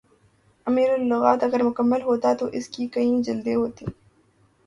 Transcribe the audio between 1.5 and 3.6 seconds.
مکمل ہوتا تو اس کی کئی جلدیں